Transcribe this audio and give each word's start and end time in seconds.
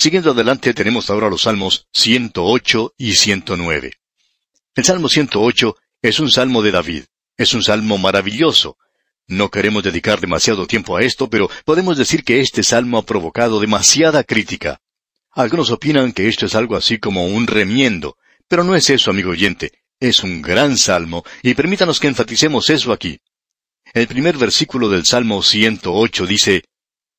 Siguiendo 0.00 0.30
adelante 0.30 0.72
tenemos 0.72 1.10
ahora 1.10 1.28
los 1.28 1.42
salmos 1.42 1.86
108 1.92 2.94
y 2.96 3.12
109. 3.12 3.92
El 4.74 4.84
salmo 4.84 5.10
108 5.10 5.76
es 6.00 6.20
un 6.20 6.30
salmo 6.30 6.62
de 6.62 6.70
David. 6.70 7.04
Es 7.36 7.52
un 7.52 7.62
salmo 7.62 7.98
maravilloso. 7.98 8.78
No 9.26 9.50
queremos 9.50 9.84
dedicar 9.84 10.18
demasiado 10.18 10.66
tiempo 10.66 10.96
a 10.96 11.02
esto, 11.02 11.28
pero 11.28 11.50
podemos 11.66 11.98
decir 11.98 12.24
que 12.24 12.40
este 12.40 12.62
salmo 12.62 12.96
ha 12.96 13.04
provocado 13.04 13.60
demasiada 13.60 14.24
crítica. 14.24 14.80
Algunos 15.32 15.70
opinan 15.70 16.12
que 16.12 16.28
esto 16.28 16.46
es 16.46 16.54
algo 16.54 16.76
así 16.76 16.96
como 16.96 17.26
un 17.26 17.46
remiendo, 17.46 18.16
pero 18.48 18.64
no 18.64 18.74
es 18.74 18.88
eso, 18.88 19.10
amigo 19.10 19.32
oyente. 19.32 19.82
Es 20.00 20.24
un 20.24 20.40
gran 20.40 20.78
salmo, 20.78 21.26
y 21.42 21.52
permítanos 21.52 22.00
que 22.00 22.08
enfaticemos 22.08 22.70
eso 22.70 22.94
aquí. 22.94 23.20
El 23.92 24.06
primer 24.06 24.38
versículo 24.38 24.88
del 24.88 25.04
Salmo 25.04 25.42
108 25.42 26.26
dice, 26.26 26.64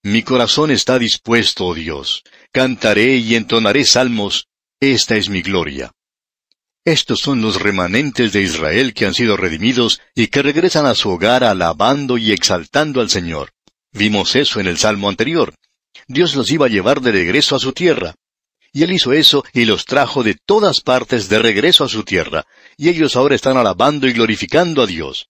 Mi 0.03 0.23
corazón 0.23 0.71
está 0.71 0.97
dispuesto, 0.97 1.67
oh 1.67 1.75
Dios. 1.75 2.23
Cantaré 2.51 3.17
y 3.17 3.35
entonaré 3.35 3.85
salmos. 3.85 4.47
Esta 4.79 5.15
es 5.15 5.29
mi 5.29 5.43
gloria. 5.43 5.91
Estos 6.83 7.19
son 7.19 7.43
los 7.43 7.61
remanentes 7.61 8.33
de 8.33 8.41
Israel 8.41 8.95
que 8.95 9.05
han 9.05 9.13
sido 9.13 9.37
redimidos 9.37 10.01
y 10.15 10.27
que 10.27 10.41
regresan 10.41 10.87
a 10.87 10.95
su 10.95 11.11
hogar 11.11 11.43
alabando 11.43 12.17
y 12.17 12.31
exaltando 12.31 12.99
al 12.99 13.11
Señor. 13.11 13.51
Vimos 13.91 14.35
eso 14.35 14.59
en 14.59 14.65
el 14.65 14.79
Salmo 14.79 15.07
anterior. 15.07 15.53
Dios 16.07 16.35
los 16.35 16.49
iba 16.49 16.65
a 16.65 16.69
llevar 16.69 17.01
de 17.01 17.11
regreso 17.11 17.55
a 17.55 17.59
su 17.59 17.71
tierra. 17.71 18.15
Y 18.73 18.81
Él 18.81 18.93
hizo 18.93 19.13
eso 19.13 19.45
y 19.53 19.65
los 19.65 19.85
trajo 19.85 20.23
de 20.23 20.33
todas 20.33 20.81
partes 20.81 21.29
de 21.29 21.37
regreso 21.37 21.83
a 21.83 21.89
su 21.89 22.03
tierra, 22.03 22.47
y 22.77 22.89
ellos 22.89 23.15
ahora 23.15 23.35
están 23.35 23.57
alabando 23.57 24.07
y 24.07 24.13
glorificando 24.13 24.81
a 24.81 24.87
Dios. 24.87 25.27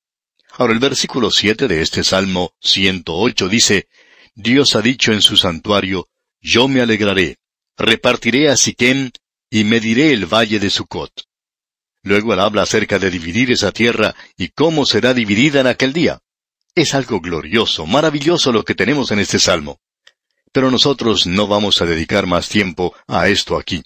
Ahora 0.52 0.74
el 0.74 0.80
versículo 0.80 1.32
siete 1.32 1.68
de 1.68 1.82
este 1.82 2.04
Salmo 2.04 2.54
108 2.62 3.50
dice, 3.50 3.88
Dios 4.36 4.76
ha 4.76 4.82
dicho 4.82 5.12
en 5.12 5.22
su 5.22 5.36
santuario, 5.36 6.08
Yo 6.42 6.68
me 6.68 6.82
alegraré, 6.82 7.38
repartiré 7.78 8.50
a 8.50 8.58
Siquem 8.58 9.12
y 9.50 9.64
mediré 9.64 10.14
el 10.14 10.26
valle 10.26 10.60
de 10.60 10.70
Sucot. 10.70 11.12
Luego 12.04 12.34
él 12.34 12.40
habla 12.40 12.64
acerca 12.64 12.98
de 12.98 13.12
dividir 13.12 13.52
esa 13.52 13.72
tierra 13.72 14.16
y 14.38 14.50
cómo 14.50 14.86
será 14.86 15.14
dividida 15.14 15.60
en 15.60 15.68
aquel 15.68 15.94
día. 15.94 16.20
Es 16.74 16.96
algo 16.96 17.20
glorioso, 17.20 17.86
maravilloso 17.86 18.52
lo 18.52 18.64
que 18.64 18.76
tenemos 18.76 19.12
en 19.12 19.20
este 19.20 19.38
salmo. 19.38 19.80
Pero 20.52 20.72
nosotros 20.72 21.28
no 21.28 21.48
vamos 21.48 21.82
a 21.82 21.86
dedicar 21.86 22.26
más 22.26 22.50
tiempo 22.50 22.96
a 23.08 23.28
esto 23.28 23.58
aquí. 23.58 23.84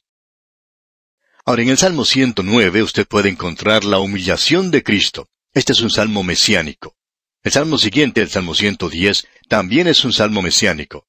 Ahora, 1.46 1.64
en 1.64 1.70
el 1.70 1.78
Salmo 1.78 2.06
109 2.06 2.84
usted 2.84 3.08
puede 3.08 3.30
encontrar 3.30 3.84
la 3.84 4.00
humillación 4.00 4.72
de 4.72 4.84
Cristo. 4.84 5.28
Este 5.54 5.74
es 5.74 5.82
un 5.82 5.90
salmo 5.90 6.24
mesiánico. 6.24 6.96
El 7.44 7.52
salmo 7.52 7.78
siguiente, 7.78 8.22
el 8.22 8.30
Salmo 8.30 8.56
110, 8.56 9.28
también 9.48 9.88
es 9.88 10.04
un 10.06 10.14
salmo 10.14 10.42
mesiánico. 10.42 11.08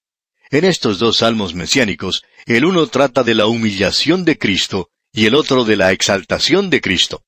En 0.51 0.65
estos 0.65 0.99
dos 0.99 1.19
salmos 1.19 1.55
mesiánicos, 1.55 2.23
el 2.47 2.65
uno 2.65 2.87
trata 2.87 3.25
de 3.25 3.35
la 3.35 3.47
humillación 3.47 4.25
de 4.25 4.39
Cristo 4.39 4.91
y 5.13 5.27
el 5.27 5.35
otro 5.35 5.65
de 5.65 5.77
la 5.77 5.93
exaltación 5.93 6.71
de 6.71 6.81
Cristo. 6.81 7.25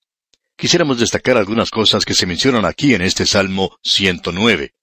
Quisiéramos 0.56 0.98
destacar 0.98 1.36
algunas 1.36 1.70
cosas 1.70 2.04
que 2.04 2.14
se 2.14 2.26
mencionan 2.26 2.64
aquí 2.64 2.94
en 2.94 3.02
este 3.02 3.26
Salmo 3.26 3.78
109. 3.82 4.74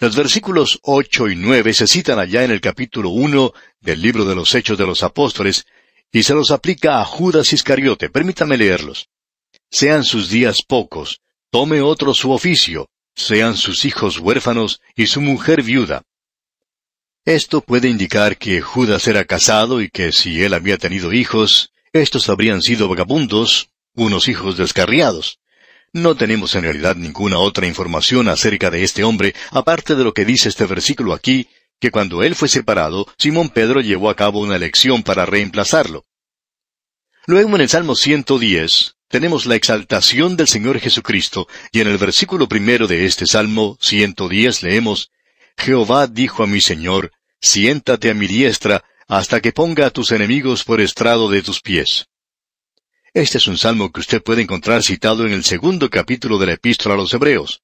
Los 0.00 0.16
versículos 0.16 0.78
8 0.82 1.28
y 1.28 1.36
9 1.36 1.74
se 1.74 1.86
citan 1.86 2.18
allá 2.18 2.44
en 2.44 2.52
el 2.52 2.60
capítulo 2.60 3.10
1 3.10 3.52
del 3.80 4.00
libro 4.00 4.24
de 4.24 4.34
los 4.34 4.54
Hechos 4.54 4.78
de 4.78 4.86
los 4.86 5.02
Apóstoles, 5.02 5.66
y 6.12 6.22
se 6.22 6.34
los 6.34 6.50
aplica 6.50 7.00
a 7.00 7.04
Judas 7.04 7.52
Iscariote. 7.52 8.08
Permítame 8.08 8.56
leerlos. 8.56 9.08
Sean 9.70 10.04
sus 10.04 10.30
días 10.30 10.62
pocos, 10.62 11.20
tome 11.50 11.80
otro 11.80 12.14
su 12.14 12.30
oficio, 12.30 12.88
sean 13.18 13.56
sus 13.56 13.84
hijos 13.84 14.18
huérfanos 14.18 14.80
y 14.94 15.08
su 15.08 15.20
mujer 15.20 15.62
viuda. 15.62 16.02
Esto 17.24 17.60
puede 17.60 17.88
indicar 17.88 18.38
que 18.38 18.62
Judas 18.62 19.06
era 19.06 19.24
casado 19.24 19.82
y 19.82 19.90
que 19.90 20.12
si 20.12 20.42
él 20.42 20.54
había 20.54 20.78
tenido 20.78 21.12
hijos, 21.12 21.72
estos 21.92 22.28
habrían 22.28 22.62
sido 22.62 22.88
vagabundos, 22.88 23.70
unos 23.94 24.28
hijos 24.28 24.56
descarriados. 24.56 25.40
No 25.92 26.14
tenemos 26.14 26.54
en 26.54 26.62
realidad 26.62 26.96
ninguna 26.96 27.38
otra 27.38 27.66
información 27.66 28.28
acerca 28.28 28.70
de 28.70 28.84
este 28.84 29.04
hombre, 29.04 29.34
aparte 29.50 29.94
de 29.94 30.04
lo 30.04 30.14
que 30.14 30.24
dice 30.24 30.48
este 30.48 30.66
versículo 30.66 31.12
aquí, 31.12 31.48
que 31.80 31.90
cuando 31.90 32.22
él 32.22 32.34
fue 32.34 32.48
separado, 32.48 33.06
Simón 33.18 33.50
Pedro 33.50 33.80
llevó 33.80 34.10
a 34.10 34.16
cabo 34.16 34.40
una 34.40 34.56
elección 34.56 35.02
para 35.02 35.26
reemplazarlo. 35.26 36.04
Luego 37.26 37.56
en 37.56 37.62
el 37.62 37.68
Salmo 37.68 37.94
110 37.94 38.97
tenemos 39.08 39.46
la 39.46 39.56
exaltación 39.56 40.36
del 40.36 40.48
Señor 40.48 40.78
Jesucristo, 40.78 41.48
y 41.72 41.80
en 41.80 41.88
el 41.88 41.98
versículo 41.98 42.48
primero 42.48 42.86
de 42.86 43.06
este 43.06 43.26
Salmo 43.26 43.78
110 43.80 44.62
leemos, 44.62 45.10
Jehová 45.56 46.06
dijo 46.06 46.42
a 46.42 46.46
mi 46.46 46.60
Señor, 46.60 47.12
siéntate 47.40 48.10
a 48.10 48.14
mi 48.14 48.26
diestra, 48.26 48.84
hasta 49.08 49.40
que 49.40 49.52
ponga 49.52 49.86
a 49.86 49.90
tus 49.90 50.12
enemigos 50.12 50.64
por 50.64 50.80
estrado 50.80 51.30
de 51.30 51.42
tus 51.42 51.60
pies. 51.62 52.06
Este 53.14 53.38
es 53.38 53.46
un 53.46 53.56
salmo 53.56 53.90
que 53.90 54.00
usted 54.00 54.22
puede 54.22 54.42
encontrar 54.42 54.82
citado 54.82 55.26
en 55.26 55.32
el 55.32 55.42
segundo 55.42 55.88
capítulo 55.88 56.38
de 56.38 56.46
la 56.46 56.52
epístola 56.52 56.94
a 56.94 56.98
los 56.98 57.12
Hebreos. 57.14 57.62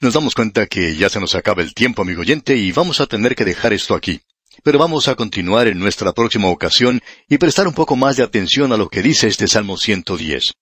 Nos 0.00 0.14
damos 0.14 0.34
cuenta 0.34 0.66
que 0.66 0.96
ya 0.96 1.10
se 1.10 1.20
nos 1.20 1.34
acaba 1.34 1.60
el 1.60 1.74
tiempo, 1.74 2.00
amigo 2.00 2.22
oyente, 2.22 2.56
y 2.56 2.72
vamos 2.72 3.00
a 3.00 3.06
tener 3.06 3.36
que 3.36 3.44
dejar 3.44 3.74
esto 3.74 3.94
aquí. 3.94 4.22
Pero 4.62 4.78
vamos 4.78 5.08
a 5.08 5.14
continuar 5.14 5.68
en 5.68 5.78
nuestra 5.78 6.12
próxima 6.12 6.48
ocasión 6.48 7.00
y 7.28 7.38
prestar 7.38 7.68
un 7.68 7.74
poco 7.74 7.96
más 7.96 8.16
de 8.16 8.22
atención 8.22 8.72
a 8.72 8.76
lo 8.76 8.88
que 8.88 9.02
dice 9.02 9.28
este 9.28 9.46
Salmo 9.46 9.76
110. 9.76 10.52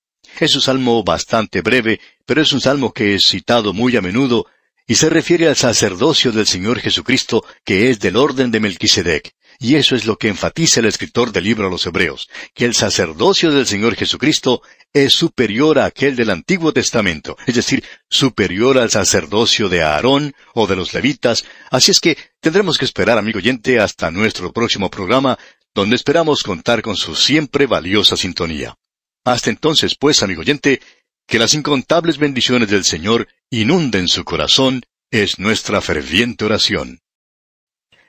Es 0.41 0.55
un 0.55 0.61
salmo 0.61 1.03
bastante 1.03 1.63
breve, 1.63 2.01
pero 2.27 2.43
es 2.43 2.53
un 2.53 2.61
salmo 2.61 2.93
que 2.93 3.15
es 3.15 3.27
citado 3.27 3.73
muy 3.73 3.97
a 3.97 4.03
menudo 4.03 4.47
y 4.87 4.95
se 4.95 5.11
refiere 5.11 5.49
al 5.49 5.57
sacerdocio 5.57 6.33
del 6.33 6.47
Señor 6.47 6.81
Jesucristo 6.81 7.45
que 7.65 7.91
es 7.91 7.99
del 7.99 8.17
orden 8.17 8.51
de 8.51 8.61
Melquisedec. 8.61 9.35
Y 9.61 9.75
eso 9.75 9.97
es 9.97 10.07
lo 10.07 10.17
que 10.17 10.29
enfatiza 10.29 10.79
el 10.79 10.87
escritor 10.87 11.33
del 11.33 11.45
libro 11.45 11.67
a 11.67 11.71
los 11.71 11.85
Hebreos, 11.85 12.31
que 12.55 12.65
el 12.65 12.75
sacerdocio 12.75 13.51
del 13.51 13.67
Señor 13.67 13.97
Jesucristo 13.97 14.63
es 14.93 15.13
superior 15.13 15.81
a 15.81 15.87
aquel 15.87 16.15
del 16.15 16.31
Antiguo 16.31 16.73
Testamento, 16.73 17.37
es 17.45 17.57
decir, 17.57 17.83
superior 18.09 18.79
al 18.79 18.91
sacerdocio 18.91 19.69
de 19.69 19.83
Aarón 19.83 20.35
o 20.55 20.69
de 20.69 20.77
los 20.77 20.95
levitas, 20.95 21.45
así 21.71 21.91
es 21.91 21.99
que 21.99 22.17
tendremos 22.41 22.79
que 22.79 22.85
esperar, 22.85 23.19
amigo 23.19 23.39
oyente, 23.39 23.81
hasta 23.81 24.13
nuestro 24.13 24.53
próximo 24.53 24.91
programa, 24.91 25.37
donde 25.75 25.97
esperamos 25.97 26.45
contar 26.45 26.81
con 26.81 26.97
su 26.97 27.17
siempre 27.17 27.67
valiosa 27.67 28.17
sintonía. 28.17 28.77
Hasta 29.25 29.51
entonces, 29.51 29.97
pues, 29.99 30.23
amigo 30.23 30.43
oyente, 30.43 30.81
que 31.27 31.39
las 31.39 31.55
incontables 31.55 32.19
bendiciones 32.19 32.71
del 32.71 32.85
Señor 32.85 33.29
inunden 33.51 34.07
su 34.09 34.25
corazón, 34.25 34.83
es 35.11 35.39
nuestra 35.39 35.81
ferviente 35.81 36.45
oración. 36.45 37.01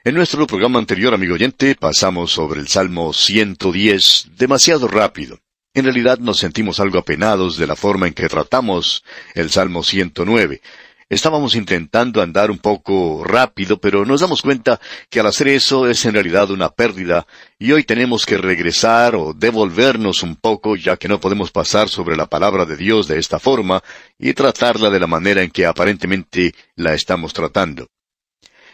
En 0.06 0.16
nuestro 0.16 0.48
programa 0.48 0.80
anterior, 0.80 1.14
amigo 1.14 1.34
oyente, 1.34 1.76
pasamos 1.76 2.32
sobre 2.32 2.62
el 2.62 2.70
Salmo 2.70 3.12
110 3.12 4.30
demasiado 4.38 4.88
rápido. 4.88 5.40
En 5.74 5.84
realidad 5.84 6.20
nos 6.20 6.38
sentimos 6.38 6.80
algo 6.80 7.00
apenados 7.00 7.58
de 7.58 7.68
la 7.68 7.76
forma 7.76 8.08
en 8.08 8.14
que 8.14 8.30
tratamos 8.30 9.04
el 9.36 9.50
Salmo 9.50 9.84
109. 9.84 10.62
Estábamos 11.10 11.54
intentando 11.54 12.22
andar 12.22 12.50
un 12.50 12.60
poco 12.60 13.26
rápido, 13.26 13.82
pero 13.82 14.06
nos 14.06 14.22
damos 14.22 14.42
cuenta 14.42 14.80
que 15.10 15.20
al 15.20 15.28
hacer 15.28 15.50
eso 15.50 15.90
es 15.90 16.06
en 16.06 16.14
realidad 16.14 16.50
una 16.50 16.70
pérdida, 16.70 17.28
y 17.60 17.74
hoy 17.74 17.84
tenemos 17.84 18.26
que 18.26 18.38
regresar 18.38 19.16
o 19.16 19.34
devolvernos 19.34 20.24
un 20.24 20.38
poco, 20.38 20.78
ya 20.78 20.96
que 20.96 21.10
no 21.10 21.20
podemos 21.20 21.52
pasar 21.52 21.90
sobre 21.90 22.16
la 22.16 22.28
palabra 22.28 22.66
de 22.66 22.78
Dios 22.78 23.10
de 23.10 23.20
esta 23.20 23.38
forma 23.38 23.84
y 24.18 24.34
tratarla 24.34 24.90
de 24.90 25.00
la 25.02 25.08
manera 25.08 25.44
en 25.44 25.52
que 25.52 25.66
aparentemente 25.66 26.56
la 26.78 26.94
estamos 26.94 27.34
tratando. 27.34 27.90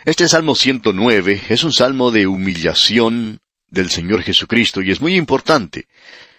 Este 0.05 0.27
Salmo 0.27 0.53
109 0.53 1.45
es 1.49 1.63
un 1.63 1.73
salmo 1.73 2.11
de 2.11 2.27
humillación 2.27 3.39
del 3.67 3.89
Señor 3.89 4.21
Jesucristo 4.21 4.83
y 4.83 4.91
es 4.91 5.01
muy 5.01 5.15
importante. 5.15 5.87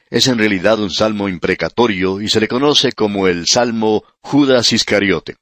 Es 0.09 0.29
en 0.29 0.39
realidad 0.39 0.79
un 0.79 0.93
salmo 0.93 1.29
imprecatorio 1.29 2.21
y 2.21 2.29
se 2.29 2.39
le 2.39 2.47
conoce 2.47 2.93
como 2.93 3.27
el 3.27 3.49
Salmo 3.49 4.05
Judas 4.21 4.73
Iscariote. 4.73 5.39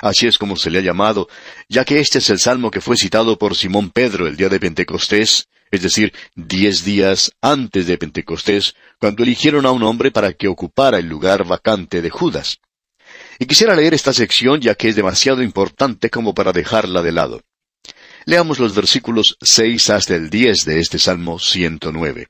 Así 0.00 0.26
es 0.26 0.38
como 0.38 0.56
se 0.56 0.70
le 0.70 0.78
ha 0.78 0.80
llamado, 0.80 1.28
ya 1.68 1.84
que 1.84 2.00
este 2.00 2.16
es 2.16 2.30
el 2.30 2.38
salmo 2.38 2.70
que 2.70 2.80
fue 2.80 2.96
citado 2.96 3.36
por 3.36 3.54
Simón 3.54 3.90
Pedro 3.90 4.26
el 4.26 4.38
día 4.38 4.48
de 4.48 4.58
Pentecostés, 4.58 5.48
es 5.70 5.82
decir, 5.82 6.14
diez 6.34 6.82
días 6.82 7.32
antes 7.42 7.86
de 7.86 7.98
Pentecostés, 7.98 8.74
cuando 8.98 9.22
eligieron 9.22 9.66
a 9.66 9.70
un 9.70 9.82
hombre 9.82 10.10
para 10.10 10.32
que 10.32 10.48
ocupara 10.48 10.98
el 10.98 11.08
lugar 11.08 11.44
vacante 11.44 12.00
de 12.00 12.08
Judas. 12.08 12.56
Y 13.38 13.44
quisiera 13.44 13.76
leer 13.76 13.92
esta 13.92 14.14
sección 14.14 14.62
ya 14.62 14.76
que 14.76 14.88
es 14.88 14.96
demasiado 14.96 15.42
importante 15.42 16.08
como 16.08 16.32
para 16.32 16.52
dejarla 16.52 17.02
de 17.02 17.12
lado. 17.12 17.42
Leamos 18.28 18.58
los 18.58 18.74
versículos 18.74 19.38
seis 19.40 19.88
hasta 19.88 20.16
el 20.16 20.30
diez 20.30 20.64
de 20.64 20.80
este 20.80 20.98
Salmo 20.98 21.38
109. 21.38 22.26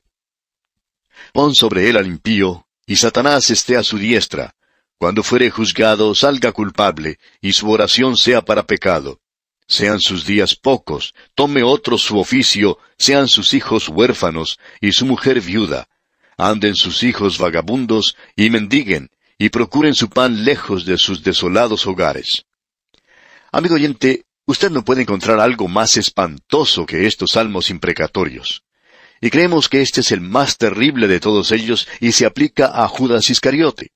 Pon 1.33 1.55
sobre 1.55 1.89
él 1.89 1.97
al 1.97 2.05
impío, 2.05 2.67
y 2.85 2.97
Satanás 2.97 3.49
esté 3.49 3.77
a 3.77 3.83
su 3.83 3.97
diestra. 3.97 4.53
Cuando 4.99 5.23
fuere 5.23 5.49
juzgado, 5.49 6.13
salga 6.13 6.51
culpable, 6.51 7.17
y 7.41 7.53
su 7.53 7.71
oración 7.71 8.15
sea 8.15 8.43
para 8.43 8.67
pecado. 8.67 9.21
Sean 9.67 9.99
sus 9.99 10.23
días 10.23 10.55
pocos, 10.55 11.15
tome 11.33 11.63
otro 11.63 11.97
su 11.97 12.19
oficio, 12.19 12.77
sean 12.99 13.27
sus 13.27 13.55
hijos 13.55 13.89
huérfanos, 13.89 14.59
y 14.79 14.91
su 14.91 15.07
mujer 15.07 15.41
viuda. 15.41 15.87
Anden 16.37 16.75
sus 16.75 17.01
hijos 17.01 17.39
vagabundos, 17.39 18.15
y 18.35 18.51
mendiguen, 18.51 19.09
y 19.39 19.49
procuren 19.49 19.95
su 19.95 20.09
pan 20.09 20.45
lejos 20.45 20.85
de 20.85 20.99
sus 20.99 21.23
desolados 21.23 21.87
hogares. 21.87 22.45
Amigo 23.51 23.73
oyente, 23.73 24.26
Usted 24.47 24.71
no 24.71 24.85
puede 24.85 25.01
encontrar 25.01 25.41
algo 25.41 25.67
más 25.67 25.97
espantoso 25.97 26.85
que 26.85 27.05
estos 27.05 27.31
salmos 27.31 27.69
imprecatorios. 27.69 28.63
Y 29.19 29.29
creemos 29.29 29.67
que 29.67 29.81
este 29.81 29.99
es 29.99 30.13
el 30.13 30.21
más 30.21 30.57
terrible 30.57 31.09
de 31.09 31.19
todos 31.19 31.51
ellos 31.51 31.85
y 31.99 32.13
se 32.13 32.25
aplica 32.25 32.71
a 32.73 32.87
Judas 32.87 33.29
Iscariote. 33.29 33.91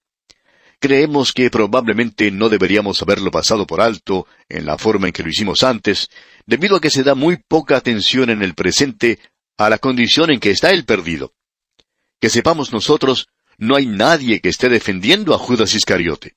Creemos 0.78 1.32
que 1.32 1.50
probablemente 1.50 2.32
no 2.32 2.50
deberíamos 2.50 3.02
haberlo 3.02 3.32
pasado 3.32 3.66
por 3.66 3.80
alto 3.80 4.28
en 4.50 4.66
la 4.66 4.78
forma 4.78 5.08
en 5.08 5.14
que 5.14 5.24
lo 5.24 5.30
hicimos 5.30 5.64
antes, 5.64 6.10
debido 6.46 6.76
a 6.76 6.82
que 6.82 6.90
se 6.90 7.04
da 7.04 7.16
muy 7.16 7.38
poca 7.38 7.78
atención 7.78 8.30
en 8.30 8.42
el 8.42 8.54
presente 8.54 9.20
a 9.58 9.70
la 9.70 9.78
condición 9.78 10.32
en 10.32 10.42
que 10.42 10.52
está 10.52 10.72
el 10.72 10.84
perdido. 10.84 11.34
Que 12.20 12.30
sepamos 12.30 12.74
nosotros, 12.74 13.28
no 13.58 13.78
hay 13.78 13.86
nadie 13.86 14.42
que 14.42 14.50
esté 14.50 14.68
defendiendo 14.68 15.34
a 15.34 15.38
Judas 15.38 15.76
Iscariote. 15.76 16.36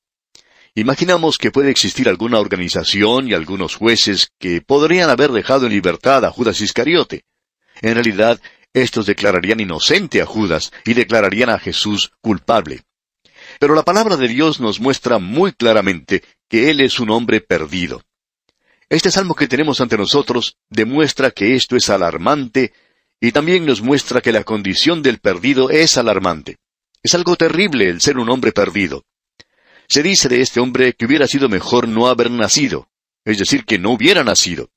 Imaginamos 0.77 1.37
que 1.37 1.51
puede 1.51 1.71
existir 1.71 2.09
alguna 2.09 2.37
organización 2.37 3.29
y 3.29 3.33
algunos 3.33 3.75
jueces 3.75 4.31
que 4.37 4.59
podrían 4.59 5.09
haber 5.09 5.31
dejado 5.31 5.67
en 5.67 5.71
libertad 5.71 6.25
a 6.25 6.31
Judas 6.31 6.59
Iscariote. 6.59 7.23
En 7.81 7.93
realidad, 7.93 8.41
estos 8.73 9.05
declararían 9.05 9.61
inocente 9.61 10.21
a 10.21 10.25
Judas 10.25 10.73
y 10.83 10.93
declararían 10.93 11.49
a 11.49 11.59
Jesús 11.59 12.11
culpable. 12.19 12.81
Pero 13.57 13.73
la 13.73 13.83
palabra 13.83 14.17
de 14.17 14.27
Dios 14.27 14.59
nos 14.59 14.81
muestra 14.81 15.17
muy 15.17 15.53
claramente 15.53 16.23
que 16.49 16.69
Él 16.69 16.81
es 16.81 16.99
un 16.99 17.09
hombre 17.09 17.39
perdido. 17.39 18.03
Este 18.89 19.11
salmo 19.11 19.33
que 19.33 19.47
tenemos 19.47 19.79
ante 19.79 19.97
nosotros 19.97 20.57
demuestra 20.69 21.31
que 21.31 21.55
esto 21.55 21.77
es 21.77 21.89
alarmante 21.89 22.73
y 23.21 23.31
también 23.31 23.65
nos 23.65 23.81
muestra 23.81 24.19
que 24.19 24.33
la 24.33 24.43
condición 24.43 25.01
del 25.01 25.19
perdido 25.19 25.69
es 25.69 25.97
alarmante. 25.97 26.57
Es 27.01 27.15
algo 27.15 27.37
terrible 27.37 27.87
el 27.87 28.01
ser 28.01 28.17
un 28.17 28.29
hombre 28.29 28.51
perdido. 28.51 29.05
Se 29.87 30.03
dice 30.03 30.29
de 30.29 30.41
este 30.41 30.59
hombre 30.59 30.93
que 30.93 31.05
hubiera 31.05 31.27
sido 31.27 31.49
mejor 31.49 31.87
no 31.87 32.07
haber 32.07 32.31
nacido, 32.31 32.89
es 33.23 33.37
decir, 33.37 33.65
que 33.65 33.77
no 33.77 33.91
hubiera 33.91 34.23
nacido. 34.23 34.69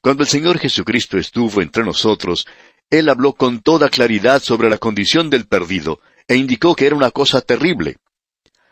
Cuando 0.00 0.22
el 0.22 0.28
Señor 0.28 0.58
Jesucristo 0.58 1.18
estuvo 1.18 1.62
entre 1.62 1.84
nosotros, 1.84 2.46
Él 2.90 3.08
habló 3.08 3.32
con 3.34 3.60
toda 3.60 3.88
claridad 3.88 4.42
sobre 4.42 4.70
la 4.70 4.78
condición 4.78 5.30
del 5.30 5.46
perdido, 5.46 6.00
e 6.28 6.36
indicó 6.36 6.74
que 6.74 6.86
era 6.86 6.96
una 6.96 7.10
cosa 7.10 7.40
terrible. 7.40 7.96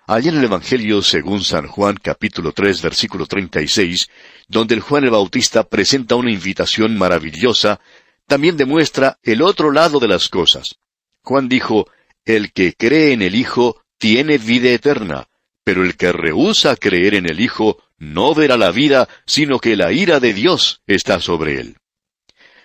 Allí 0.06 0.28
en 0.28 0.36
el 0.36 0.44
Evangelio 0.44 1.02
según 1.02 1.42
San 1.42 1.66
Juan 1.66 1.96
capítulo 1.96 2.52
3 2.52 2.82
versículo 2.82 3.26
36, 3.26 4.08
donde 4.48 4.74
el 4.74 4.80
Juan 4.80 5.04
el 5.04 5.10
Bautista 5.10 5.64
presenta 5.64 6.14
una 6.14 6.30
invitación 6.30 6.98
maravillosa, 6.98 7.80
también 8.26 8.56
demuestra 8.56 9.18
el 9.22 9.40
otro 9.40 9.70
lado 9.72 10.00
de 10.00 10.08
las 10.08 10.28
cosas. 10.28 10.76
Juan 11.22 11.48
dijo, 11.48 11.88
El 12.24 12.52
que 12.52 12.74
cree 12.74 13.12
en 13.12 13.22
el 13.22 13.34
Hijo 13.34 13.82
tiene 13.96 14.36
vida 14.36 14.68
eterna, 14.70 15.28
pero 15.64 15.82
el 15.82 15.96
que 15.96 16.12
rehúsa 16.12 16.76
creer 16.76 17.14
en 17.14 17.26
el 17.26 17.40
Hijo 17.40 17.82
no 17.98 18.34
verá 18.34 18.56
la 18.56 18.70
vida, 18.70 19.08
sino 19.26 19.58
que 19.58 19.76
la 19.76 19.92
ira 19.92 20.20
de 20.20 20.34
Dios 20.34 20.82
está 20.86 21.20
sobre 21.20 21.60
él. 21.60 21.78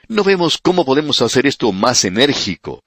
No 0.07 0.23
vemos 0.23 0.59
cómo 0.61 0.85
podemos 0.85 1.21
hacer 1.21 1.47
esto 1.47 1.71
más 1.71 2.03
enérgico, 2.03 2.83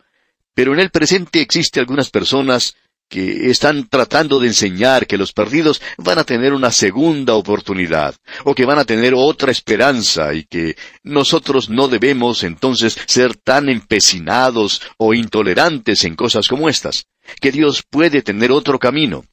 pero 0.54 0.74
en 0.74 0.80
el 0.80 0.90
presente 0.90 1.40
existe 1.40 1.80
algunas 1.80 2.10
personas 2.10 2.76
que 3.08 3.50
están 3.50 3.88
tratando 3.88 4.40
de 4.40 4.48
enseñar 4.48 5.06
que 5.06 5.18
los 5.18 5.34
perdidos 5.34 5.82
van 5.98 6.18
a 6.18 6.24
tener 6.24 6.54
una 6.54 6.70
segunda 6.70 7.34
oportunidad, 7.34 8.14
o 8.44 8.54
que 8.54 8.64
van 8.64 8.78
a 8.78 8.86
tener 8.86 9.12
otra 9.14 9.52
esperanza, 9.52 10.32
y 10.32 10.44
que 10.44 10.76
nosotros 11.02 11.68
no 11.68 11.88
debemos 11.88 12.42
entonces 12.42 12.98
ser 13.06 13.36
tan 13.36 13.68
empecinados 13.68 14.80
o 14.96 15.12
intolerantes 15.12 16.04
en 16.04 16.16
cosas 16.16 16.48
como 16.48 16.70
estas, 16.70 17.06
que 17.38 17.52
Dios 17.52 17.82
puede 17.88 18.22
tener 18.22 18.50
otro 18.50 18.78
camino. 18.78 19.24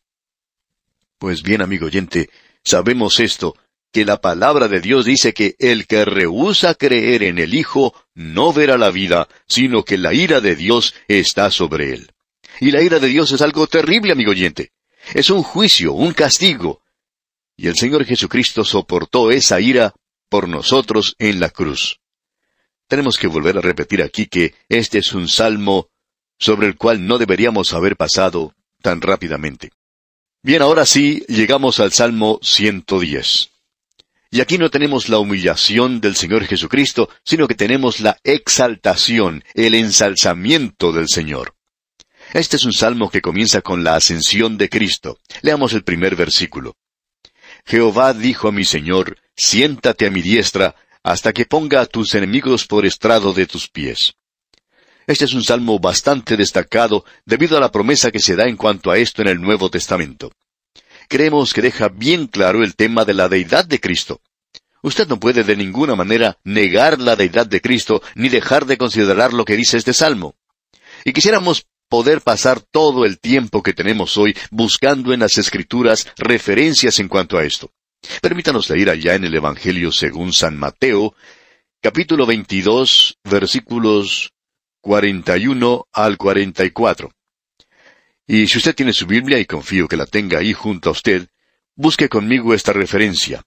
Pues 1.19 1.43
bien, 1.43 1.61
amigo 1.61 1.87
oyente, 1.87 2.29
sabemos 2.63 3.19
esto, 3.19 3.55
que 3.91 4.05
la 4.05 4.21
palabra 4.21 4.69
de 4.69 4.79
Dios 4.79 5.05
dice 5.05 5.33
que 5.33 5.55
el 5.59 5.85
que 5.85 6.05
rehúsa 6.05 6.75
creer 6.75 7.23
en 7.23 7.39
el 7.39 7.53
Hijo 7.53 7.93
no 8.13 8.53
verá 8.53 8.77
la 8.77 8.89
vida, 8.89 9.27
sino 9.45 9.83
que 9.83 9.97
la 9.97 10.13
ira 10.13 10.39
de 10.39 10.55
Dios 10.55 10.95
está 11.09 11.51
sobre 11.51 11.93
él. 11.93 12.11
Y 12.61 12.71
la 12.71 12.81
ira 12.81 12.99
de 12.99 13.07
Dios 13.07 13.31
es 13.33 13.41
algo 13.41 13.67
terrible, 13.67 14.13
amigo 14.13 14.31
oyente. 14.31 14.71
Es 15.13 15.29
un 15.29 15.43
juicio, 15.43 15.91
un 15.93 16.13
castigo. 16.13 16.81
Y 17.57 17.67
el 17.67 17.75
Señor 17.75 18.05
Jesucristo 18.05 18.63
soportó 18.63 19.29
esa 19.29 19.59
ira 19.59 19.93
por 20.29 20.47
nosotros 20.47 21.15
en 21.19 21.41
la 21.41 21.49
cruz. 21.49 21.99
Tenemos 22.87 23.17
que 23.17 23.27
volver 23.27 23.57
a 23.57 23.61
repetir 23.61 24.01
aquí 24.01 24.27
que 24.27 24.55
este 24.69 24.99
es 24.99 25.13
un 25.13 25.27
salmo 25.27 25.89
sobre 26.37 26.67
el 26.67 26.77
cual 26.77 27.05
no 27.05 27.17
deberíamos 27.17 27.73
haber 27.73 27.97
pasado 27.97 28.53
tan 28.81 29.01
rápidamente. 29.01 29.71
Bien, 30.41 30.61
ahora 30.61 30.85
sí, 30.85 31.25
llegamos 31.27 31.81
al 31.81 31.91
Salmo 31.91 32.39
110. 32.41 33.49
Y 34.31 34.39
aquí 34.39 34.57
no 34.57 34.69
tenemos 34.69 35.09
la 35.09 35.19
humillación 35.19 35.99
del 35.99 36.15
Señor 36.15 36.45
Jesucristo, 36.45 37.09
sino 37.25 37.45
que 37.45 37.55
tenemos 37.55 37.99
la 37.99 38.17
exaltación, 38.23 39.43
el 39.53 39.75
ensalzamiento 39.75 40.93
del 40.93 41.09
Señor. 41.09 41.55
Este 42.33 42.55
es 42.55 42.63
un 42.63 42.71
salmo 42.71 43.09
que 43.09 43.21
comienza 43.21 43.61
con 43.61 43.83
la 43.83 43.95
ascensión 43.95 44.57
de 44.57 44.69
Cristo. 44.69 45.19
Leamos 45.41 45.73
el 45.73 45.83
primer 45.83 46.15
versículo. 46.15 46.77
Jehová 47.65 48.13
dijo 48.13 48.47
a 48.47 48.53
mi 48.53 48.63
Señor, 48.63 49.17
siéntate 49.35 50.07
a 50.07 50.11
mi 50.11 50.21
diestra, 50.21 50.75
hasta 51.03 51.33
que 51.33 51.45
ponga 51.45 51.81
a 51.81 51.85
tus 51.85 52.15
enemigos 52.15 52.65
por 52.65 52.85
estrado 52.85 53.33
de 53.33 53.45
tus 53.45 53.67
pies. 53.67 54.13
Este 55.09 55.25
es 55.25 55.33
un 55.33 55.43
salmo 55.43 55.79
bastante 55.79 56.37
destacado 56.37 57.03
debido 57.25 57.57
a 57.57 57.59
la 57.59 57.71
promesa 57.71 58.11
que 58.11 58.19
se 58.19 58.37
da 58.37 58.47
en 58.47 58.55
cuanto 58.55 58.91
a 58.91 58.97
esto 58.97 59.21
en 59.21 59.27
el 59.27 59.41
Nuevo 59.41 59.69
Testamento 59.69 60.31
creemos 61.09 61.53
que 61.53 61.61
deja 61.61 61.89
bien 61.89 62.27
claro 62.27 62.63
el 62.63 62.75
tema 62.75 63.03
de 63.03 63.15
la 63.15 63.27
deidad 63.27 63.65
de 63.65 63.81
Cristo. 63.81 64.21
Usted 64.81 65.07
no 65.07 65.19
puede 65.19 65.43
de 65.43 65.57
ninguna 65.57 65.95
manera 65.95 66.37
negar 66.45 67.01
la 67.01 67.17
deidad 67.17 67.47
de 67.47 67.59
Cristo 67.59 68.01
ni 68.15 68.29
dejar 68.29 68.65
de 68.65 68.77
considerar 68.77 69.33
lo 69.33 69.43
que 69.43 69.57
dice 69.57 69.75
este 69.75 69.93
salmo. 69.93 70.35
Y 71.03 71.11
quisiéramos 71.11 71.65
poder 71.89 72.21
pasar 72.21 72.61
todo 72.61 73.03
el 73.03 73.19
tiempo 73.19 73.63
que 73.63 73.73
tenemos 73.73 74.15
hoy 74.15 74.37
buscando 74.51 75.11
en 75.11 75.21
las 75.21 75.37
Escrituras 75.37 76.07
referencias 76.15 76.99
en 76.99 77.09
cuanto 77.09 77.37
a 77.37 77.43
esto. 77.43 77.71
Permítanos 78.21 78.69
leer 78.69 78.91
allá 78.91 79.15
en 79.15 79.25
el 79.25 79.35
Evangelio 79.35 79.91
según 79.91 80.31
San 80.31 80.57
Mateo, 80.57 81.15
capítulo 81.81 82.25
22, 82.25 83.17
versículos 83.23 84.31
41 84.89 85.87
al 85.93 86.17
44. 86.17 87.11
Y 88.25 88.47
si 88.47 88.57
usted 88.57 88.73
tiene 88.73 88.91
su 88.91 89.05
Biblia, 89.05 89.37
y 89.37 89.45
confío 89.45 89.87
que 89.87 89.95
la 89.95 90.07
tenga 90.07 90.39
ahí 90.39 90.51
junto 90.51 90.89
a 90.89 90.93
usted, 90.93 91.27
busque 91.75 92.09
conmigo 92.09 92.55
esta 92.55 92.73
referencia. 92.73 93.43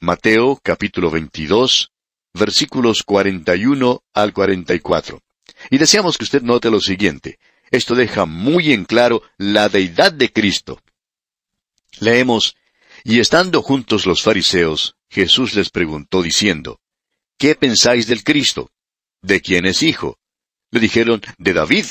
Mateo 0.00 0.58
capítulo 0.62 1.10
22, 1.10 1.92
versículos 2.32 3.02
41 3.02 4.04
al 4.14 4.32
44. 4.32 5.20
Y 5.68 5.76
deseamos 5.76 6.16
que 6.16 6.24
usted 6.24 6.40
note 6.40 6.70
lo 6.70 6.80
siguiente. 6.80 7.38
Esto 7.70 7.94
deja 7.94 8.24
muy 8.24 8.72
en 8.72 8.86
claro 8.86 9.22
la 9.36 9.68
deidad 9.68 10.14
de 10.14 10.32
Cristo. 10.32 10.80
Leemos, 12.00 12.56
Y 13.04 13.20
estando 13.20 13.60
juntos 13.60 14.06
los 14.06 14.22
fariseos, 14.22 14.96
Jesús 15.10 15.54
les 15.56 15.68
preguntó 15.68 16.22
diciendo, 16.22 16.80
¿Qué 17.36 17.54
pensáis 17.54 18.06
del 18.06 18.24
Cristo? 18.24 18.70
¿De 19.20 19.42
quién 19.42 19.66
es 19.66 19.82
hijo? 19.82 20.18
Le 20.76 20.80
dijeron, 20.80 21.22
de 21.38 21.54
David. 21.54 21.86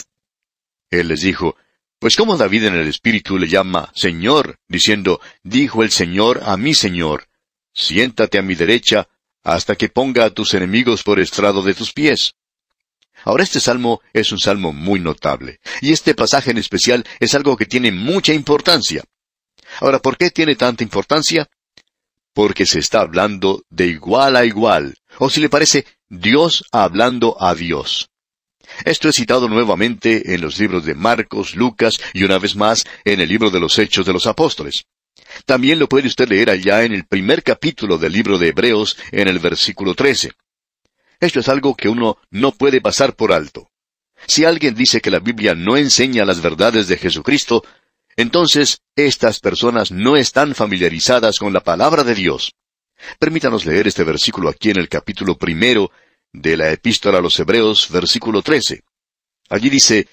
Él 0.92 1.08
les 1.08 1.22
dijo, 1.22 1.56
pues 1.98 2.16
como 2.16 2.38
David 2.38 2.66
en 2.66 2.76
el 2.76 2.88
Espíritu 2.88 3.40
le 3.40 3.48
llama 3.48 3.92
Señor, 3.96 4.60
diciendo, 4.68 5.20
dijo 5.42 5.82
el 5.82 5.90
Señor 5.90 6.44
a 6.46 6.56
mi 6.56 6.76
Señor, 6.76 7.28
siéntate 7.74 8.38
a 8.38 8.44
mi 8.44 8.54
derecha, 8.54 9.10
hasta 9.42 9.76
que 9.76 9.90
ponga 9.90 10.26
a 10.26 10.30
tus 10.30 10.54
enemigos 10.54 11.02
por 11.02 11.20
estrado 11.20 11.64
de 11.64 11.74
tus 11.74 11.94
pies. 11.94 12.36
Ahora 13.24 13.44
este 13.44 13.60
salmo 13.60 14.02
es 14.14 14.32
un 14.32 14.38
salmo 14.38 14.72
muy 14.72 15.00
notable, 15.00 15.60
y 15.82 15.92
este 15.92 16.14
pasaje 16.14 16.52
en 16.52 16.60
especial 16.60 17.04
es 17.20 17.34
algo 17.34 17.58
que 17.58 17.66
tiene 17.66 17.92
mucha 17.92 18.36
importancia. 18.36 19.04
Ahora, 19.80 19.98
¿por 19.98 20.16
qué 20.16 20.30
tiene 20.30 20.56
tanta 20.56 20.84
importancia? 20.84 21.50
Porque 22.34 22.68
se 22.68 22.78
está 22.78 23.02
hablando 23.02 23.64
de 23.72 23.88
igual 23.88 24.36
a 24.36 24.46
igual, 24.46 24.96
o 25.18 25.32
si 25.32 25.42
le 25.42 25.50
parece, 25.50 25.88
Dios 26.08 26.66
hablando 26.72 27.36
a 27.42 27.56
Dios. 27.56 28.12
Esto 28.84 29.10
es 29.10 29.16
citado 29.16 29.48
nuevamente 29.48 30.34
en 30.34 30.42
los 30.42 30.60
libros 30.60 30.86
de 30.86 30.96
Marcos, 30.96 31.56
Lucas 31.56 32.00
y 32.14 32.24
una 32.24 32.40
vez 32.40 32.56
más 32.56 32.86
en 33.04 33.22
el 33.22 33.30
libro 33.30 33.50
de 33.50 33.60
los 33.60 33.78
Hechos 33.78 34.06
de 34.06 34.14
los 34.14 34.28
Apóstoles. 34.28 34.86
También 35.46 35.80
lo 35.80 35.88
puede 35.88 36.08
usted 36.08 36.28
leer 36.28 36.50
allá 36.50 36.84
en 36.84 36.94
el 36.94 37.06
primer 37.06 37.44
capítulo 37.44 37.98
del 37.98 38.14
libro 38.14 38.38
de 38.38 38.50
Hebreos 38.50 38.98
en 39.12 39.28
el 39.28 39.40
versículo 39.40 39.96
13. 39.96 40.32
Esto 41.20 41.40
es 41.40 41.50
algo 41.50 41.76
que 41.76 41.90
uno 41.90 42.18
no 42.30 42.52
puede 42.52 42.82
pasar 42.82 43.16
por 43.16 43.32
alto. 43.32 43.70
Si 44.28 44.46
alguien 44.46 44.76
dice 44.76 45.02
que 45.02 45.12
la 45.12 45.20
Biblia 45.20 45.56
no 45.56 45.78
enseña 45.78 46.26
las 46.26 46.42
verdades 46.42 46.88
de 46.88 46.98
Jesucristo, 46.98 47.64
entonces 48.16 48.82
estas 48.96 49.40
personas 49.40 49.92
no 49.92 50.16
están 50.16 50.56
familiarizadas 50.56 51.38
con 51.40 51.54
la 51.54 51.62
palabra 51.62 52.04
de 52.04 52.16
Dios. 52.16 52.54
Permítanos 53.20 53.66
leer 53.66 53.88
este 53.88 54.04
versículo 54.04 54.50
aquí 54.50 54.70
en 54.70 54.78
el 54.78 54.90
capítulo 54.90 55.38
primero 55.38 55.92
de 56.42 56.58
la 56.58 56.72
epístola 56.72 57.20
a 57.20 57.22
los 57.22 57.40
Hebreos, 57.40 57.90
versículo 57.90 58.42
13. 58.42 58.84
Allí 59.50 59.70
dice, 59.70 60.08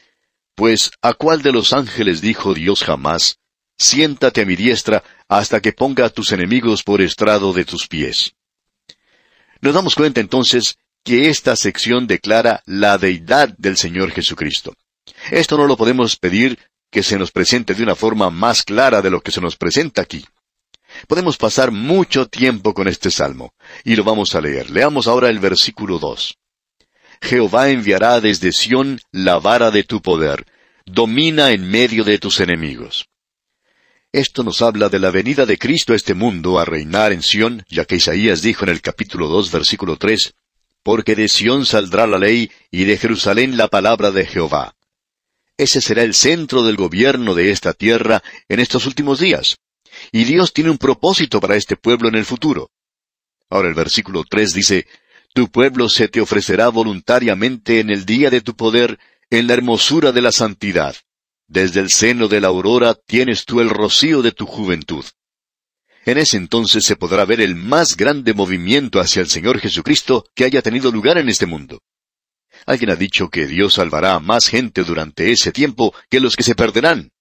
Pues 0.55 0.91
a 1.01 1.15
cuál 1.15 1.43
de 1.43 1.53
los 1.53 1.73
ángeles 1.73 2.21
dijo 2.21 2.55
Dios 2.55 2.83
jamás, 2.83 3.39
Siéntate 3.79 4.43
a 4.43 4.45
mi 4.45 4.55
diestra 4.55 5.03
hasta 5.29 5.61
que 5.61 5.73
ponga 5.73 6.07
a 6.07 6.11
tus 6.11 6.33
enemigos 6.33 6.83
por 6.83 7.01
estrado 7.01 7.53
de 7.53 7.65
tus 7.65 7.89
pies. 7.89 8.35
Nos 9.61 9.75
damos 9.75 9.95
cuenta 9.95 10.21
entonces 10.21 10.77
que 11.05 11.29
esta 11.29 11.57
sección 11.57 12.07
declara 12.07 12.63
la 12.67 12.99
deidad 12.99 13.49
del 13.59 13.77
Señor 13.77 14.13
Jesucristo. 14.13 14.75
Esto 15.31 15.57
no 15.57 15.67
lo 15.67 15.77
podemos 15.77 16.17
pedir 16.17 16.59
que 16.91 17.03
se 17.03 17.19
nos 17.19 17.33
presente 17.33 17.75
de 17.75 17.83
una 17.83 17.97
forma 17.97 18.31
más 18.31 18.63
clara 18.63 19.03
de 19.03 19.11
lo 19.11 19.21
que 19.21 19.33
se 19.33 19.41
nos 19.41 19.57
presenta 19.57 20.03
aquí. 20.03 20.25
Podemos 21.07 21.37
pasar 21.37 21.71
mucho 21.71 22.27
tiempo 22.27 22.75
con 22.75 22.89
este 22.89 23.11
salmo, 23.11 23.55
y 23.85 23.97
lo 23.97 24.05
vamos 24.05 24.35
a 24.35 24.41
leer. 24.41 24.71
Leamos 24.71 25.07
ahora 25.07 25.29
el 25.29 25.39
versículo 25.39 25.99
2. 25.99 26.39
Jehová 27.21 27.71
enviará 27.71 28.21
desde 28.21 28.53
Sión 28.53 29.01
la 29.13 29.39
vara 29.39 29.71
de 29.71 29.85
tu 29.85 30.03
poder, 30.03 30.45
domina 30.85 31.53
en 31.53 31.69
medio 31.69 32.05
de 32.05 32.19
tus 32.19 32.41
enemigos. 32.41 33.07
Esto 34.13 34.43
nos 34.43 34.61
habla 34.61 34.89
de 34.89 34.99
la 34.99 35.11
venida 35.11 35.47
de 35.47 35.57
Cristo 35.57 35.93
a 35.93 35.97
este 35.97 36.15
mundo 36.15 36.59
a 36.59 36.65
reinar 36.65 37.13
en 37.13 37.23
Sión, 37.23 37.65
ya 37.69 37.85
que 37.85 37.97
Isaías 37.97 38.43
dijo 38.43 38.65
en 38.65 38.71
el 38.71 38.83
capítulo 38.83 39.29
2, 39.29 39.51
versículo 39.51 39.97
3, 39.97 40.35
Porque 40.83 41.15
de 41.15 41.29
Sión 41.29 41.65
saldrá 41.65 42.07
la 42.07 42.19
ley 42.19 42.51
y 42.71 42.85
de 42.85 42.99
Jerusalén 42.99 43.57
la 43.57 43.69
palabra 43.69 44.11
de 44.11 44.27
Jehová. 44.27 44.75
Ese 45.57 45.81
será 45.81 46.03
el 46.03 46.13
centro 46.13 46.63
del 46.63 46.77
gobierno 46.77 47.35
de 47.35 47.53
esta 47.53 47.73
tierra 47.73 48.23
en 48.49 48.61
estos 48.61 48.85
últimos 48.85 49.21
días. 49.21 49.59
Y 50.11 50.25
Dios 50.25 50.53
tiene 50.53 50.71
un 50.71 50.79
propósito 50.79 51.41
para 51.41 51.57
este 51.57 51.77
pueblo 51.77 52.09
en 52.09 52.17
el 52.17 52.25
futuro. 52.25 52.71
Ahora 53.49 53.69
el 53.69 53.75
versículo 53.75 54.25
3 54.29 54.55
dice, 54.55 54.87
Tu 55.35 55.51
pueblo 55.51 55.89
se 55.89 56.09
te 56.09 56.21
ofrecerá 56.21 56.69
voluntariamente 56.69 57.81
en 57.81 57.91
el 57.91 58.05
día 58.05 58.31
de 58.31 58.41
tu 58.41 58.57
poder, 58.57 58.99
en 59.31 59.47
la 59.47 59.55
hermosura 59.55 60.11
de 60.13 60.23
la 60.23 60.33
santidad. 60.33 60.97
Desde 61.47 61.81
el 61.81 61.91
seno 61.91 62.29
de 62.29 62.41
la 62.41 62.49
aurora 62.49 62.95
tienes 62.95 63.45
tú 63.45 63.61
el 63.61 63.69
rocío 63.69 64.23
de 64.23 64.33
tu 64.33 64.47
juventud. 64.47 65.05
En 66.05 66.19
ese 66.19 66.37
entonces 66.37 66.85
se 66.85 66.97
podrá 66.97 67.25
ver 67.25 67.41
el 67.41 67.55
más 67.55 67.97
grande 67.97 68.35
movimiento 68.35 68.99
hacia 68.99 69.23
el 69.23 69.29
Señor 69.29 69.61
Jesucristo 69.61 70.25
que 70.35 70.45
haya 70.45 70.63
tenido 70.63 70.91
lugar 70.91 71.19
en 71.19 71.29
este 71.29 71.47
mundo. 71.47 71.81
Alguien 72.67 72.91
ha 72.91 72.97
dicho 72.97 73.29
que 73.29 73.47
Dios 73.47 73.75
salvará 73.75 74.15
a 74.15 74.21
más 74.21 74.49
gente 74.49 74.83
durante 74.83 75.31
ese 75.31 75.53
tiempo 75.53 75.95
que 76.11 76.21
los 76.21 76.35
que 76.35 76.43
se 76.43 76.55
perderán. 76.55 77.12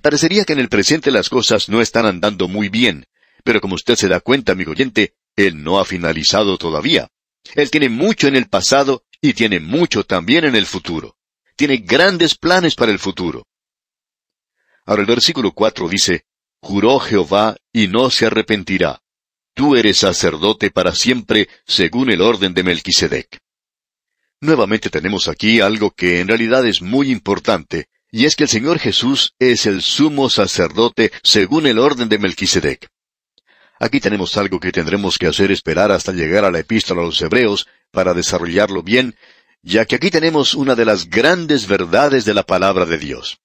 Parecería 0.00 0.44
que 0.44 0.52
en 0.52 0.58
el 0.58 0.68
presente 0.68 1.10
las 1.10 1.28
cosas 1.28 1.68
no 1.68 1.80
están 1.80 2.06
andando 2.06 2.48
muy 2.48 2.68
bien, 2.68 3.06
pero 3.44 3.60
como 3.60 3.74
usted 3.74 3.96
se 3.96 4.08
da 4.08 4.20
cuenta, 4.20 4.52
amigo 4.52 4.72
oyente, 4.72 5.14
Él 5.36 5.62
no 5.62 5.78
ha 5.78 5.84
finalizado 5.84 6.58
todavía. 6.58 7.08
Él 7.54 7.70
tiene 7.70 7.88
mucho 7.88 8.28
en 8.28 8.36
el 8.36 8.48
pasado 8.48 9.04
y 9.20 9.34
tiene 9.34 9.60
mucho 9.60 10.04
también 10.04 10.44
en 10.44 10.56
el 10.56 10.66
futuro. 10.66 11.16
Tiene 11.56 11.78
grandes 11.78 12.36
planes 12.36 12.74
para 12.74 12.92
el 12.92 12.98
futuro. 12.98 13.46
Ahora 14.86 15.02
el 15.02 15.06
versículo 15.06 15.52
cuatro 15.52 15.88
dice, 15.88 16.24
Juró 16.60 16.98
Jehová 17.00 17.56
y 17.72 17.88
no 17.88 18.10
se 18.10 18.26
arrepentirá. 18.26 19.02
Tú 19.54 19.76
eres 19.76 19.98
sacerdote 19.98 20.70
para 20.70 20.94
siempre, 20.94 21.48
según 21.66 22.10
el 22.10 22.22
orden 22.22 22.54
de 22.54 22.62
Melquisedec. 22.62 23.40
Nuevamente 24.40 24.88
tenemos 24.88 25.28
aquí 25.28 25.60
algo 25.60 25.90
que 25.90 26.20
en 26.20 26.28
realidad 26.28 26.66
es 26.66 26.80
muy 26.80 27.10
importante, 27.10 27.88
y 28.12 28.26
es 28.26 28.36
que 28.36 28.44
el 28.44 28.50
Señor 28.50 28.78
Jesús 28.78 29.34
es 29.38 29.64
el 29.64 29.80
sumo 29.80 30.28
sacerdote 30.28 31.10
según 31.22 31.66
el 31.66 31.78
orden 31.78 32.10
de 32.10 32.18
Melquisedec. 32.18 32.90
Aquí 33.80 34.00
tenemos 34.00 34.36
algo 34.36 34.60
que 34.60 34.70
tendremos 34.70 35.16
que 35.18 35.26
hacer 35.26 35.50
esperar 35.50 35.90
hasta 35.90 36.12
llegar 36.12 36.44
a 36.44 36.50
la 36.50 36.58
epístola 36.58 37.00
a 37.00 37.06
los 37.06 37.20
Hebreos 37.22 37.66
para 37.90 38.12
desarrollarlo 38.12 38.82
bien, 38.82 39.16
ya 39.62 39.86
que 39.86 39.96
aquí 39.96 40.10
tenemos 40.10 40.52
una 40.54 40.74
de 40.74 40.84
las 40.84 41.08
grandes 41.08 41.66
verdades 41.66 42.26
de 42.26 42.34
la 42.34 42.42
palabra 42.42 42.84
de 42.84 42.98
Dios. 42.98 43.40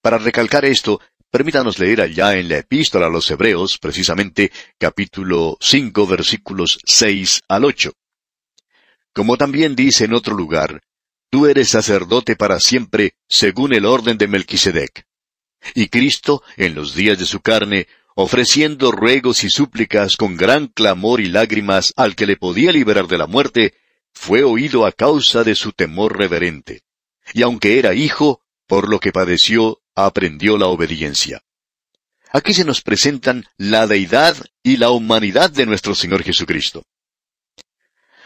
Para 0.00 0.18
recalcar 0.18 0.64
esto, 0.64 1.00
permítanos 1.28 1.80
leer 1.80 2.00
allá 2.00 2.36
en 2.36 2.48
la 2.48 2.58
epístola 2.58 3.06
a 3.06 3.10
los 3.10 3.28
Hebreos, 3.28 3.76
precisamente 3.78 4.52
capítulo 4.78 5.58
5 5.60 6.06
versículos 6.06 6.78
6 6.84 7.42
al 7.48 7.64
8. 7.64 7.92
Como 9.12 9.36
también 9.36 9.74
dice 9.74 10.04
en 10.04 10.14
otro 10.14 10.34
lugar, 10.36 10.80
tú 11.30 11.46
eres 11.46 11.68
sacerdote 11.68 12.36
para 12.36 12.60
siempre, 12.60 13.14
según 13.28 13.72
el 13.72 13.84
orden 13.84 14.18
de 14.18 14.28
Melquisedec. 14.28 15.06
Y 15.74 15.88
Cristo, 15.88 16.42
en 16.56 16.74
los 16.74 16.94
días 16.94 17.18
de 17.18 17.26
su 17.26 17.40
carne, 17.40 17.88
ofreciendo 18.14 18.92
ruegos 18.92 19.44
y 19.44 19.50
súplicas 19.50 20.16
con 20.16 20.36
gran 20.36 20.68
clamor 20.68 21.20
y 21.20 21.28
lágrimas 21.28 21.92
al 21.96 22.14
que 22.16 22.26
le 22.26 22.36
podía 22.36 22.72
liberar 22.72 23.08
de 23.08 23.18
la 23.18 23.26
muerte, 23.26 23.74
fue 24.12 24.42
oído 24.42 24.86
a 24.86 24.92
causa 24.92 25.44
de 25.44 25.54
su 25.54 25.72
temor 25.72 26.16
reverente. 26.16 26.82
Y 27.34 27.42
aunque 27.42 27.78
era 27.78 27.94
hijo, 27.94 28.40
por 28.66 28.88
lo 28.88 29.00
que 29.00 29.12
padeció, 29.12 29.82
aprendió 29.94 30.56
la 30.56 30.66
obediencia. 30.66 31.42
Aquí 32.32 32.54
se 32.54 32.64
nos 32.64 32.82
presentan 32.82 33.44
la 33.56 33.86
deidad 33.86 34.36
y 34.62 34.78
la 34.78 34.90
humanidad 34.90 35.50
de 35.50 35.66
nuestro 35.66 35.94
Señor 35.94 36.22
Jesucristo. 36.22 36.84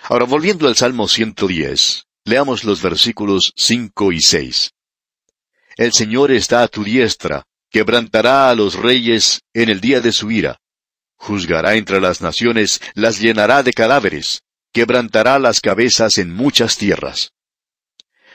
Ahora, 0.05 0.25
volviendo 0.25 0.67
al 0.67 0.77
Salmo 0.77 1.07
110, 1.07 2.07
leamos 2.31 2.63
los 2.63 2.81
versículos 2.81 3.53
5 3.57 4.13
y 4.13 4.21
6. 4.21 4.71
El 5.77 5.93
Señor 5.93 6.31
está 6.31 6.63
a 6.63 6.69
tu 6.69 6.85
diestra, 6.85 7.45
quebrantará 7.71 8.51
a 8.51 8.55
los 8.55 8.77
reyes 8.77 9.43
en 9.53 9.69
el 9.69 9.81
día 9.81 10.01
de 10.01 10.13
su 10.13 10.31
ira. 10.31 10.61
Juzgará 11.17 11.75
entre 11.75 12.01
las 12.01 12.21
naciones, 12.21 12.81
las 12.95 13.19
llenará 13.19 13.65
de 13.65 13.73
cadáveres, 13.73 14.43
quebrantará 14.73 15.41
las 15.41 15.61
cabezas 15.61 16.19
en 16.19 16.33
muchas 16.33 16.79
tierras. 16.79 17.33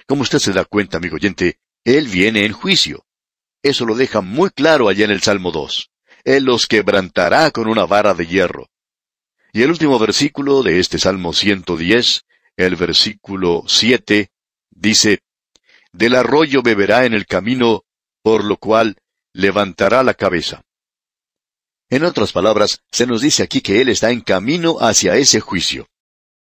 Como 0.06 0.24
usted 0.24 0.40
se 0.40 0.52
da 0.52 0.66
cuenta, 0.66 0.98
amigo 0.98 1.16
oyente, 1.16 1.60
Él 1.86 2.10
viene 2.10 2.46
en 2.46 2.52
juicio. 2.52 3.06
Eso 3.64 3.86
lo 3.86 3.96
deja 3.96 4.20
muy 4.20 4.50
claro 4.50 4.90
allá 4.90 5.06
en 5.06 5.12
el 5.12 5.22
Salmo 5.22 5.52
2. 5.52 5.90
Él 6.26 6.44
los 6.44 6.68
quebrantará 6.68 7.50
con 7.52 7.68
una 7.68 7.86
vara 7.86 8.14
de 8.14 8.28
hierro. 8.28 8.70
Y 9.54 9.62
el 9.64 9.70
último 9.70 9.98
versículo 10.00 10.64
de 10.64 10.80
este 10.80 11.00
Salmo 11.00 11.32
110, 11.32 12.26
el 12.58 12.76
versículo 12.76 13.64
7, 13.68 14.32
dice, 14.70 15.20
Del 15.92 16.16
arroyo 16.16 16.62
beberá 16.62 17.06
en 17.06 17.14
el 17.14 17.26
camino, 17.26 17.84
por 18.22 18.44
lo 18.44 18.58
cual 18.58 18.98
levantará 19.34 20.04
la 20.04 20.14
cabeza. 20.14 20.64
En 21.90 22.04
otras 22.04 22.32
palabras, 22.32 22.82
se 22.92 23.06
nos 23.06 23.22
dice 23.22 23.44
aquí 23.44 23.62
que 23.62 23.82
Él 23.82 23.90
está 23.90 24.12
en 24.12 24.22
camino 24.22 24.78
hacia 24.80 25.16
ese 25.16 25.40
juicio. 25.40 25.88